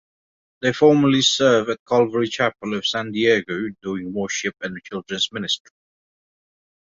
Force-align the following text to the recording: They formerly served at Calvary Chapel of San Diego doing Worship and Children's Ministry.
They 0.63 0.73
formerly 0.73 1.21
served 1.21 1.69
at 1.69 1.85
Calvary 1.87 2.27
Chapel 2.27 2.73
of 2.73 2.87
San 2.87 3.11
Diego 3.11 3.67
doing 3.83 4.11
Worship 4.11 4.55
and 4.61 4.81
Children's 4.83 5.31
Ministry. 5.31 5.69